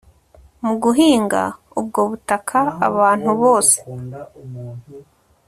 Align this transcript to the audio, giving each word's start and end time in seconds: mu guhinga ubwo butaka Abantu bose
mu 0.63 0.73
guhinga 0.83 1.41
ubwo 1.79 2.01
butaka 2.09 2.59
Abantu 2.87 3.29
bose 3.41 3.77